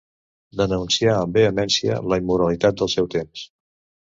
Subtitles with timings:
[0.61, 3.47] Denuncià amb vehemència la immoralitat del seu temps.